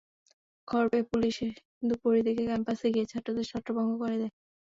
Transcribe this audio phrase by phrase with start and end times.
[0.67, 1.35] খবর পেয়ে পুলিশ
[1.83, 4.33] দুপুরের দিকে ক্যাম্পাসে গিয়ে ছাত্রদের ছত্রভঙ্গ করে দেয়।